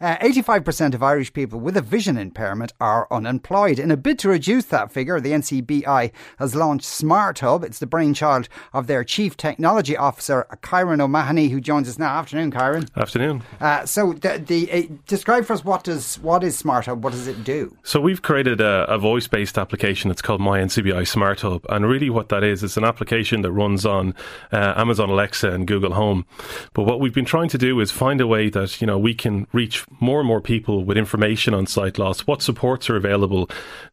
Uh, 0.00 0.16
85% 0.18 0.94
of 0.94 1.02
Irish 1.02 1.32
people 1.32 1.60
with 1.60 1.76
a 1.76 1.82
vision 1.82 2.16
impairment 2.18 2.72
are 2.80 3.06
unemployed. 3.10 3.78
In 3.78 3.90
a 3.90 3.96
bid 3.96 4.18
to 4.20 4.28
reduce 4.28 4.66
that 4.66 4.92
figure, 4.92 5.20
the 5.20 5.32
NCBI 5.32 6.12
has 6.38 6.54
launched 6.54 6.84
Smart 6.84 7.38
Hub. 7.38 7.64
It's 7.64 7.78
the 7.78 7.86
brainchild 7.86 8.48
of 8.72 8.86
their 8.86 9.04
Chief 9.04 9.36
Technology 9.36 9.96
Officer, 9.96 10.46
Kyron 10.62 11.00
O'Mahony, 11.00 11.48
who 11.48 11.60
joins 11.60 11.88
us 11.88 11.98
now. 11.98 12.18
Afternoon, 12.18 12.50
Kyron. 12.50 12.88
Afternoon. 12.96 13.42
Uh, 13.60 13.86
so, 13.86 14.12
the, 14.12 14.42
the 14.44 14.72
uh, 14.72 14.94
describe 15.06 15.44
for 15.44 15.54
us 15.54 15.64
what 15.64 15.84
does 15.84 16.16
what 16.16 16.44
is 16.44 16.56
Smart 16.56 16.86
Hub? 16.86 17.02
What 17.02 17.12
does 17.12 17.26
it 17.26 17.44
do? 17.44 17.76
So, 17.82 18.00
we've 18.00 18.22
created 18.22 18.60
a, 18.60 18.84
a 18.88 18.98
voice-based 18.98 19.58
application. 19.58 20.10
It's 20.10 20.22
called 20.22 20.40
My 20.40 20.60
NCBI 20.60 21.06
Smart 21.06 21.40
Hub, 21.40 21.64
and 21.68 21.86
really, 21.86 22.10
what 22.10 22.28
that 22.28 22.44
is, 22.44 22.62
it's 22.62 22.76
an 22.76 22.84
application 22.84 23.42
that 23.42 23.52
runs 23.52 23.86
on 23.86 24.14
uh, 24.52 24.74
Amazon 24.76 25.10
Alexa 25.10 25.50
and 25.50 25.66
Google 25.66 25.94
Home. 25.94 26.26
But 26.74 26.84
what 26.84 27.00
we've 27.00 27.14
been 27.14 27.24
trying 27.24 27.48
to 27.50 27.58
do 27.58 27.80
is 27.80 27.90
find 27.90 28.20
a 28.20 28.26
way 28.26 28.50
that 28.50 28.80
you 28.80 28.86
know 28.86 28.98
we 28.98 29.14
can 29.14 29.46
reach 29.52 29.85
more 30.00 30.20
and 30.20 30.26
more 30.26 30.40
people 30.40 30.84
with 30.84 30.96
information 30.96 31.54
on 31.54 31.66
sight 31.66 31.98
loss, 31.98 32.20
what 32.20 32.42
supports 32.42 32.90
are 32.90 32.96
available 32.96 33.48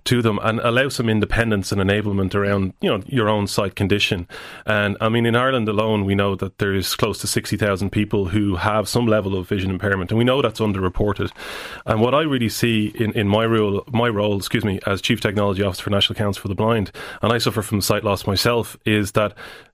to 0.06 0.22
them, 0.22 0.40
and 0.44 0.60
allow 0.62 0.90
some 0.90 1.10
independence 1.10 1.72
and 1.72 1.82
enablement 1.82 2.36
around 2.36 2.74
you 2.82 2.90
know 2.90 3.04
your 3.06 3.30
own 3.30 3.48
sight 3.48 3.76
condition. 3.76 4.28
And 4.66 4.98
I 5.00 5.10
mean, 5.10 5.26
in 5.26 5.36
Ireland 5.36 5.70
alone, 5.70 6.06
we 6.06 6.16
know 6.16 6.36
that 6.36 6.58
there 6.58 6.74
is 6.74 6.96
close 6.96 7.20
to 7.20 7.28
sixty 7.28 7.58
thousand 7.58 7.92
people 7.92 8.26
who 8.26 8.56
have 8.56 8.88
some 8.88 9.06
level 9.06 9.36
of 9.36 9.48
vision 9.48 9.70
impairment, 9.70 10.12
and 10.12 10.18
we 10.18 10.24
know 10.24 10.42
that's 10.42 10.60
underreported. 10.60 11.32
And 11.86 12.02
what 12.02 12.16
I 12.16 12.22
really 12.22 12.50
see 12.50 12.88
in, 12.96 13.12
in 13.14 13.28
my 13.28 13.46
role, 13.46 13.84
my 13.92 14.10
role, 14.10 14.38
excuse 14.38 14.66
me, 14.66 14.80
as 14.86 15.02
chief 15.02 15.22
technology 15.22 15.64
officer 15.64 15.84
for 15.84 15.90
National 15.90 16.16
Council 16.16 16.42
for 16.42 16.48
the 16.48 16.56
Blind, 16.56 16.92
and 17.22 17.32
I 17.32 17.38
suffer 17.38 17.62
from 17.62 17.82
sight 17.82 18.04
loss 18.04 18.28
myself, 18.28 18.78
is 18.86 19.12
that 19.14 19.34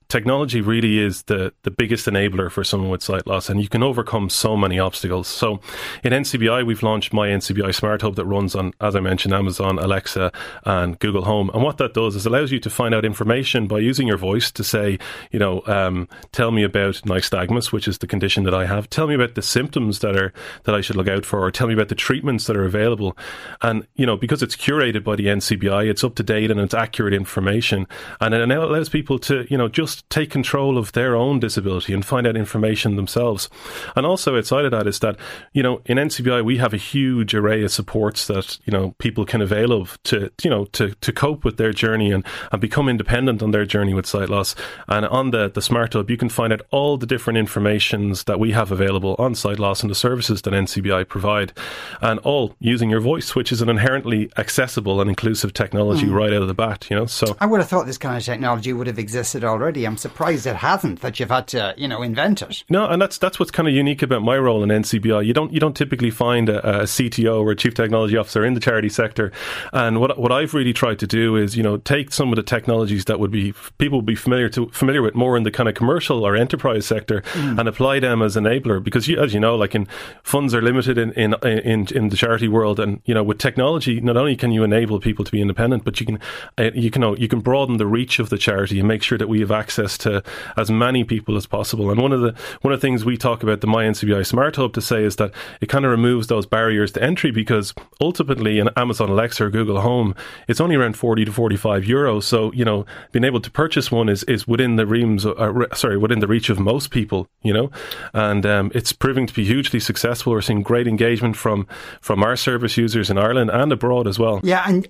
technology 0.09 0.59
really 0.59 0.97
is 0.97 1.23
the, 1.23 1.53
the 1.61 1.69
biggest 1.69 2.07
enabler 2.07 2.51
for 2.51 2.63
someone 2.63 2.89
with 2.89 3.03
sight 3.03 3.27
loss, 3.27 3.47
and 3.47 3.61
you 3.61 3.69
can 3.69 3.83
overcome 3.83 4.27
so 4.27 4.57
many 4.57 4.79
obstacles. 4.79 5.27
So, 5.27 5.59
in 6.03 6.11
NCBI, 6.11 6.65
we've 6.65 6.81
launched 6.81 7.13
my 7.13 7.29
NCBI 7.29 7.73
Smart 7.75 8.01
Hub 8.01 8.15
that 8.15 8.25
runs 8.25 8.55
on, 8.55 8.73
as 8.81 8.95
I 8.95 9.01
mentioned, 9.01 9.35
Amazon, 9.35 9.77
Alexa, 9.77 10.31
and 10.65 10.97
Google 10.97 11.25
Home. 11.25 11.51
And 11.53 11.61
what 11.61 11.77
that 11.77 11.93
does 11.93 12.15
is 12.15 12.25
allows 12.25 12.51
you 12.51 12.59
to 12.59 12.69
find 12.71 12.95
out 12.95 13.05
information 13.05 13.67
by 13.67 13.79
using 13.79 14.07
your 14.07 14.17
voice 14.17 14.49
to 14.51 14.63
say, 14.63 14.97
you 15.31 15.37
know, 15.37 15.61
um, 15.67 16.09
tell 16.31 16.49
me 16.51 16.63
about 16.63 16.95
nystagmus, 17.05 17.71
which 17.71 17.87
is 17.87 17.99
the 17.99 18.07
condition 18.07 18.43
that 18.43 18.53
I 18.53 18.65
have. 18.65 18.89
Tell 18.89 19.05
me 19.05 19.13
about 19.13 19.35
the 19.35 19.43
symptoms 19.43 19.99
that 19.99 20.15
are 20.15 20.33
that 20.63 20.73
I 20.73 20.81
should 20.81 20.95
look 20.95 21.07
out 21.07 21.25
for, 21.25 21.39
or 21.39 21.51
tell 21.51 21.67
me 21.67 21.75
about 21.75 21.89
the 21.89 21.95
treatments 21.95 22.47
that 22.47 22.57
are 22.57 22.65
available. 22.65 23.15
And 23.61 23.85
you 23.93 24.07
know, 24.07 24.17
because 24.17 24.41
it's 24.41 24.55
curated 24.55 25.03
by 25.03 25.15
the 25.15 25.27
NCBI, 25.27 25.87
it's 25.87 26.03
up 26.03 26.15
to 26.15 26.23
date 26.23 26.49
and 26.49 26.59
it's 26.59 26.73
accurate 26.73 27.13
information, 27.13 27.85
and 28.19 28.33
it 28.33 28.49
allows 28.49 28.89
people 28.89 29.19
to, 29.19 29.45
you 29.51 29.57
know, 29.57 29.67
just 29.67 29.98
take 30.09 30.29
control 30.29 30.77
of 30.77 30.91
their 30.93 31.15
own 31.15 31.39
disability 31.39 31.93
and 31.93 32.05
find 32.05 32.25
out 32.27 32.35
information 32.35 32.95
themselves. 32.95 33.49
And 33.95 34.05
also 34.05 34.37
outside 34.37 34.65
of 34.65 34.71
that 34.71 34.87
is 34.87 34.99
that, 34.99 35.17
you 35.53 35.63
know, 35.63 35.81
in 35.85 35.97
NCBI 35.97 36.43
we 36.43 36.57
have 36.57 36.73
a 36.73 36.77
huge 36.77 37.33
array 37.33 37.63
of 37.63 37.71
supports 37.71 38.27
that, 38.27 38.57
you 38.65 38.71
know, 38.71 38.95
people 38.99 39.25
can 39.25 39.41
avail 39.41 39.71
of 39.71 40.01
to, 40.03 40.31
you 40.43 40.49
know, 40.49 40.65
to, 40.65 40.91
to 40.95 41.11
cope 41.11 41.43
with 41.43 41.57
their 41.57 41.73
journey 41.73 42.11
and, 42.11 42.25
and 42.51 42.61
become 42.61 42.89
independent 42.89 43.41
on 43.41 43.51
their 43.51 43.65
journey 43.65 43.93
with 43.93 44.05
sight 44.05 44.29
loss. 44.29 44.55
And 44.87 45.05
on 45.05 45.31
the, 45.31 45.49
the 45.49 45.61
Smart 45.61 45.93
Hub, 45.93 46.09
you 46.09 46.17
can 46.17 46.29
find 46.29 46.53
out 46.53 46.61
all 46.71 46.97
the 46.97 47.05
different 47.05 47.37
informations 47.37 48.23
that 48.25 48.39
we 48.39 48.51
have 48.51 48.71
available 48.71 49.15
on 49.19 49.35
sight 49.35 49.59
loss 49.59 49.81
and 49.81 49.89
the 49.89 49.95
services 49.95 50.41
that 50.43 50.53
NCBI 50.53 51.07
provide. 51.07 51.53
And 52.01 52.19
all 52.21 52.55
using 52.59 52.89
your 52.89 53.01
voice, 53.01 53.35
which 53.35 53.51
is 53.51 53.61
an 53.61 53.69
inherently 53.69 54.31
accessible 54.37 55.01
and 55.01 55.09
inclusive 55.09 55.53
technology 55.53 56.05
mm. 56.05 56.13
right 56.13 56.33
out 56.33 56.41
of 56.41 56.47
the 56.47 56.53
bat, 56.53 56.87
you 56.89 56.95
know. 56.95 57.05
So 57.05 57.37
I 57.39 57.45
would 57.45 57.59
have 57.59 57.69
thought 57.69 57.85
this 57.85 57.97
kind 57.97 58.17
of 58.17 58.23
technology 58.23 58.73
would 58.73 58.87
have 58.87 58.99
existed 58.99 59.43
already. 59.43 59.85
I'm 59.89 59.97
surprised 59.97 60.45
it 60.45 60.57
hasn't. 60.57 61.01
That 61.01 61.19
you've 61.19 61.31
had 61.31 61.47
to, 61.47 61.73
you 61.75 61.87
know, 61.87 62.03
invent 62.03 62.43
it. 62.43 62.63
No, 62.69 62.85
and 62.85 63.01
that's 63.01 63.17
that's 63.17 63.39
what's 63.39 63.49
kind 63.49 63.67
of 63.67 63.73
unique 63.73 64.03
about 64.03 64.21
my 64.21 64.37
role 64.37 64.61
in 64.61 64.69
NCBI. 64.69 65.25
You 65.25 65.33
don't 65.33 65.51
you 65.51 65.59
don't 65.59 65.75
typically 65.75 66.11
find 66.11 66.47
a, 66.47 66.81
a 66.81 66.83
CTO 66.83 67.41
or 67.41 67.49
a 67.49 67.55
chief 67.55 67.73
technology 67.73 68.15
officer 68.15 68.45
in 68.45 68.53
the 68.53 68.59
charity 68.59 68.89
sector. 68.89 69.31
And 69.73 69.99
what 69.99 70.19
what 70.19 70.31
I've 70.31 70.53
really 70.53 70.73
tried 70.73 70.99
to 70.99 71.07
do 71.07 71.35
is, 71.35 71.57
you 71.57 71.63
know, 71.63 71.77
take 71.77 72.13
some 72.13 72.29
of 72.29 72.35
the 72.35 72.43
technologies 72.43 73.05
that 73.05 73.19
would 73.19 73.31
be 73.31 73.55
people 73.79 73.97
would 73.97 74.05
be 74.05 74.13
familiar 74.13 74.47
to 74.49 74.67
familiar 74.67 75.01
with 75.01 75.15
more 75.15 75.35
in 75.35 75.41
the 75.41 75.49
kind 75.49 75.67
of 75.67 75.73
commercial 75.73 76.23
or 76.23 76.35
enterprise 76.35 76.85
sector 76.85 77.21
mm. 77.33 77.59
and 77.59 77.67
apply 77.67 77.99
them 77.99 78.21
as 78.21 78.35
enabler. 78.35 78.83
Because 78.83 79.07
you, 79.07 79.19
as 79.19 79.33
you 79.33 79.39
know, 79.39 79.55
like 79.55 79.73
in 79.73 79.87
funds 80.21 80.53
are 80.53 80.61
limited 80.61 80.99
in, 80.99 81.13
in 81.13 81.33
in 81.43 81.87
in 81.87 82.09
the 82.09 82.15
charity 82.15 82.47
world, 82.47 82.79
and 82.79 83.01
you 83.05 83.15
know, 83.15 83.23
with 83.23 83.39
technology, 83.39 83.99
not 84.01 84.17
only 84.17 84.35
can 84.35 84.51
you 84.51 84.63
enable 84.63 84.99
people 84.99 85.25
to 85.25 85.31
be 85.31 85.41
independent, 85.41 85.83
but 85.83 85.99
you 85.99 86.05
can 86.05 86.19
uh, 86.59 86.69
you 86.75 86.91
can 86.91 87.01
know 87.01 87.15
you 87.15 87.27
can 87.27 87.39
broaden 87.39 87.77
the 87.77 87.87
reach 87.87 88.19
of 88.19 88.29
the 88.29 88.37
charity 88.37 88.77
and 88.77 88.87
make 88.87 89.01
sure 89.01 89.17
that 89.17 89.27
we 89.27 89.39
have 89.39 89.49
access 89.51 89.78
access 89.79 89.97
to 89.99 90.23
as 90.57 90.69
many 90.69 91.03
people 91.03 91.37
as 91.37 91.45
possible. 91.45 91.89
And 91.89 92.01
one 92.01 92.11
of 92.11 92.21
the 92.21 92.35
one 92.61 92.73
of 92.73 92.79
the 92.79 92.85
things 92.85 93.05
we 93.05 93.17
talk 93.17 93.43
about 93.43 93.61
the 93.61 93.67
My 93.67 93.85
NCBI 93.85 94.25
Smart 94.25 94.55
Hub 94.55 94.73
to 94.73 94.81
say 94.81 95.03
is 95.03 95.15
that 95.17 95.31
it 95.61 95.67
kind 95.67 95.85
of 95.85 95.91
removes 95.91 96.27
those 96.27 96.45
barriers 96.45 96.91
to 96.93 97.03
entry 97.03 97.31
because 97.31 97.73
ultimately 98.01 98.59
in 98.59 98.69
Amazon 98.75 99.09
Alexa 99.09 99.45
or 99.45 99.49
Google 99.49 99.81
Home, 99.81 100.15
it's 100.47 100.61
only 100.61 100.75
around 100.75 100.97
forty 100.97 101.25
to 101.25 101.31
forty 101.31 101.55
five 101.55 101.83
euros. 101.83 102.23
So 102.23 102.51
you 102.53 102.65
know, 102.65 102.85
being 103.11 103.23
able 103.23 103.41
to 103.41 103.51
purchase 103.51 103.91
one 103.91 104.09
is 104.09 104.23
is 104.23 104.47
within 104.47 104.75
the 104.75 104.85
reams, 104.85 105.25
uh, 105.25 105.65
sorry, 105.73 105.97
within 105.97 106.19
the 106.19 106.27
reach 106.27 106.49
of 106.49 106.59
most 106.59 106.91
people. 106.91 107.27
You 107.41 107.53
know, 107.53 107.71
and 108.13 108.45
um, 108.45 108.71
it's 108.75 108.91
proving 108.91 109.27
to 109.27 109.33
be 109.33 109.45
hugely 109.45 109.79
successful. 109.79 110.33
We're 110.33 110.41
seeing 110.41 110.61
great 110.61 110.87
engagement 110.87 111.37
from 111.37 111.67
from 112.01 112.23
our 112.23 112.35
service 112.35 112.77
users 112.77 113.09
in 113.09 113.17
Ireland 113.17 113.49
and 113.49 113.71
abroad 113.71 114.07
as 114.07 114.19
well. 114.19 114.41
Yeah, 114.43 114.63
and 114.67 114.85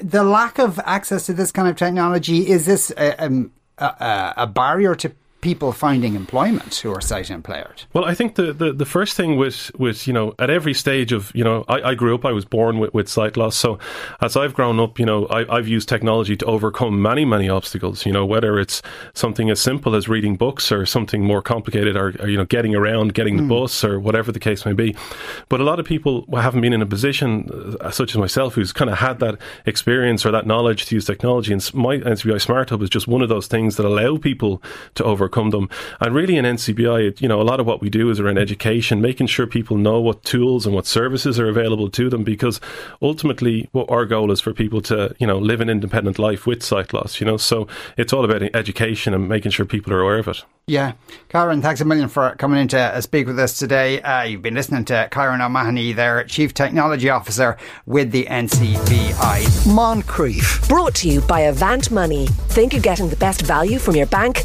the 0.00 0.22
lack 0.22 0.58
of 0.58 0.78
access 0.84 1.26
to 1.26 1.32
this 1.32 1.52
kind 1.52 1.68
of 1.68 1.76
technology 1.76 2.48
is 2.48 2.66
this. 2.66 2.92
Uh, 2.96 3.14
um, 3.18 3.52
a, 3.82 4.34
a 4.38 4.46
barrier 4.46 4.94
to 4.94 5.12
people 5.42 5.72
finding 5.72 6.14
employment 6.14 6.76
who 6.76 6.94
are 6.94 7.00
sight 7.00 7.28
impaired? 7.28 7.82
Well, 7.92 8.04
I 8.04 8.14
think 8.14 8.36
the, 8.36 8.52
the, 8.52 8.72
the, 8.72 8.86
first 8.86 9.16
thing 9.16 9.36
with, 9.36 9.72
with, 9.76 10.06
you 10.06 10.12
know, 10.12 10.34
at 10.38 10.50
every 10.50 10.72
stage 10.72 11.10
of, 11.10 11.32
you 11.34 11.42
know, 11.42 11.64
I, 11.68 11.90
I 11.90 11.94
grew 11.94 12.14
up, 12.14 12.24
I 12.24 12.30
was 12.30 12.44
born 12.44 12.78
with, 12.78 12.94
with 12.94 13.08
sight 13.08 13.36
loss. 13.36 13.56
So 13.56 13.78
as 14.20 14.36
I've 14.36 14.54
grown 14.54 14.78
up, 14.78 15.00
you 15.00 15.04
know, 15.04 15.26
I, 15.28 15.56
have 15.56 15.66
used 15.66 15.88
technology 15.88 16.36
to 16.36 16.46
overcome 16.46 17.02
many, 17.02 17.24
many 17.24 17.48
obstacles, 17.48 18.06
you 18.06 18.12
know, 18.12 18.24
whether 18.24 18.58
it's 18.58 18.82
something 19.14 19.50
as 19.50 19.60
simple 19.60 19.96
as 19.96 20.08
reading 20.08 20.36
books 20.36 20.70
or 20.70 20.86
something 20.86 21.24
more 21.24 21.42
complicated 21.42 21.96
or, 21.96 22.14
or 22.20 22.28
you 22.28 22.36
know, 22.36 22.44
getting 22.44 22.76
around, 22.76 23.14
getting 23.14 23.36
the 23.36 23.42
mm. 23.42 23.48
bus 23.48 23.82
or 23.82 23.98
whatever 23.98 24.30
the 24.30 24.40
case 24.40 24.64
may 24.64 24.72
be. 24.72 24.94
But 25.48 25.60
a 25.60 25.64
lot 25.64 25.80
of 25.80 25.86
people 25.86 26.24
haven't 26.32 26.60
been 26.60 26.72
in 26.72 26.82
a 26.82 26.86
position, 26.86 27.76
uh, 27.80 27.90
such 27.90 28.12
as 28.12 28.16
myself, 28.16 28.54
who's 28.54 28.72
kind 28.72 28.90
of 28.90 28.98
had 28.98 29.18
that 29.18 29.38
experience 29.66 30.24
or 30.24 30.30
that 30.30 30.46
knowledge 30.46 30.86
to 30.86 30.94
use 30.94 31.04
technology. 31.04 31.52
And 31.52 31.74
my 31.74 31.98
NCBI 31.98 32.40
Smart 32.40 32.70
Hub 32.70 32.80
is 32.80 32.90
just 32.90 33.08
one 33.08 33.22
of 33.22 33.28
those 33.28 33.48
things 33.48 33.76
that 33.76 33.84
allow 33.84 34.18
people 34.18 34.62
to 34.94 35.02
overcome 35.02 35.31
overcome 35.32 35.50
them. 35.50 35.68
And 36.00 36.14
really, 36.14 36.36
in 36.36 36.44
NCBI, 36.44 37.20
you 37.20 37.28
know, 37.28 37.40
a 37.40 37.42
lot 37.42 37.60
of 37.60 37.66
what 37.66 37.80
we 37.80 37.90
do 37.90 38.10
is 38.10 38.20
around 38.20 38.38
education, 38.38 39.00
making 39.00 39.26
sure 39.28 39.46
people 39.46 39.76
know 39.76 40.00
what 40.00 40.24
tools 40.24 40.66
and 40.66 40.74
what 40.74 40.86
services 40.86 41.38
are 41.40 41.48
available 41.48 41.90
to 41.90 42.10
them. 42.10 42.24
Because 42.24 42.60
ultimately, 43.00 43.68
what 43.72 43.90
our 43.90 44.04
goal 44.06 44.30
is 44.30 44.40
for 44.40 44.52
people 44.52 44.82
to, 44.82 45.14
you 45.18 45.26
know, 45.26 45.38
live 45.38 45.60
an 45.60 45.68
independent 45.68 46.18
life 46.18 46.46
with 46.46 46.62
sight 46.62 46.92
loss. 46.92 47.20
You 47.20 47.26
know, 47.26 47.36
so 47.36 47.66
it's 47.96 48.12
all 48.12 48.24
about 48.24 48.42
education 48.54 49.14
and 49.14 49.28
making 49.28 49.52
sure 49.52 49.66
people 49.66 49.92
are 49.92 50.00
aware 50.00 50.18
of 50.18 50.28
it. 50.28 50.44
Yeah. 50.66 50.92
Karen, 51.28 51.60
thanks 51.60 51.80
a 51.80 51.84
million 51.84 52.08
for 52.08 52.36
coming 52.36 52.60
in 52.60 52.68
to 52.68 52.78
uh, 52.78 53.00
speak 53.00 53.26
with 53.26 53.38
us 53.38 53.58
today. 53.58 54.00
Uh, 54.00 54.22
you've 54.22 54.42
been 54.42 54.54
listening 54.54 54.84
to 54.86 55.08
Kyron 55.10 55.44
O'Mahony, 55.44 55.92
their 55.92 56.22
Chief 56.24 56.54
Technology 56.54 57.10
Officer 57.10 57.56
with 57.84 58.12
the 58.12 58.24
NCBI. 58.26 59.42
Moncrieff. 59.66 60.68
Brought 60.68 60.94
to 60.96 61.08
you 61.08 61.20
by 61.22 61.40
Avant 61.40 61.90
Money. 61.90 62.26
Think 62.48 62.72
you're 62.72 62.82
getting 62.82 63.08
the 63.08 63.16
best 63.16 63.42
value 63.42 63.78
from 63.80 63.96
your 63.96 64.06
bank? 64.06 64.44